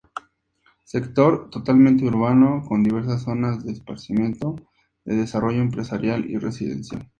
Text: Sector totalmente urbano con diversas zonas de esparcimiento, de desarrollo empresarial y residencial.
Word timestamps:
Sector 0.83 1.51
totalmente 1.51 2.03
urbano 2.05 2.63
con 2.67 2.81
diversas 2.81 3.21
zonas 3.21 3.63
de 3.63 3.71
esparcimiento, 3.73 4.55
de 5.05 5.15
desarrollo 5.15 5.61
empresarial 5.61 6.27
y 6.27 6.39
residencial. 6.39 7.07